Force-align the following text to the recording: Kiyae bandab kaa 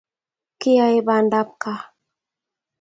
Kiyae 0.59 0.99
bandab 1.07 1.49
kaa 1.61 1.81